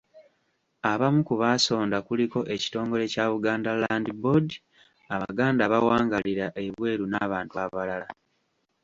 [0.91, 4.47] Abamu ku baasonda kuliko ekitongole kya Buganda Land Board,
[5.15, 8.07] abaganda abawangaalira ebweru n'abantu abalala.